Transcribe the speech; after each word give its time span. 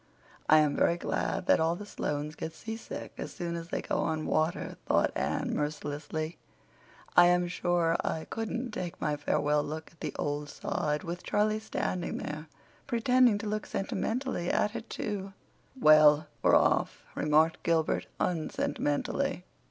"I 0.49 0.57
am 0.61 0.75
very 0.75 0.97
glad 0.97 1.45
that 1.45 1.59
all 1.59 1.75
the 1.75 1.85
Sloanes 1.85 2.33
get 2.33 2.53
seasick 2.55 3.13
as 3.19 3.31
soon 3.31 3.55
as 3.55 3.67
they 3.69 3.83
go 3.83 3.97
on 3.99 4.25
water," 4.25 4.77
thought 4.87 5.11
Anne 5.15 5.55
mercilessly. 5.55 6.39
"I 7.15 7.27
am 7.27 7.47
sure 7.47 7.95
I 8.03 8.25
couldn't 8.25 8.71
take 8.71 8.99
my 8.99 9.15
farewell 9.15 9.61
look 9.61 9.91
at 9.91 9.99
the 10.01 10.15
'ould 10.19 10.49
sod' 10.49 11.03
with 11.03 11.21
Charlie 11.21 11.59
standing 11.59 12.17
there 12.17 12.47
pretending 12.87 13.37
to 13.37 13.47
look 13.47 13.67
sentimentally 13.67 14.49
at 14.49 14.75
it, 14.75 14.89
too." 14.89 15.33
"Well, 15.79 16.25
we're 16.41 16.55
off," 16.55 17.03
remarked 17.13 17.61
Gilbert 17.61 18.07
unsentimentally. 18.19 19.45